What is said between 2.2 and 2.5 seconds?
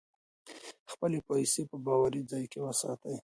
ځای